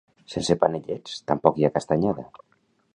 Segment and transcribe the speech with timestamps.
[0.35, 2.29] Sense panellets, tampoc hi ha Castanyada.